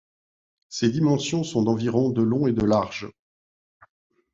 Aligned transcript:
Ses 0.69 0.89
dimensions 0.89 1.43
sont 1.43 1.61
d'environ 1.61 2.09
de 2.09 2.23
long 2.23 2.47
et 2.47 2.53
de 2.53 2.65
large. 2.65 3.07